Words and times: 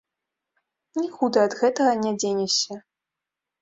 Нікуды 1.01 1.43
ад 1.45 1.53
гэтага 1.61 1.91
не 2.03 2.17
дзенешся. 2.21 2.83